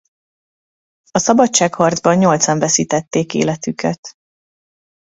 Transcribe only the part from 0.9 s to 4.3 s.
A szabadságharcban nyolcan veszítették életüket.